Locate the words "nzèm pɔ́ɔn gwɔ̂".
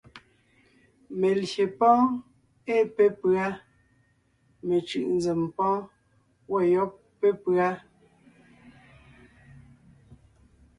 5.15-6.61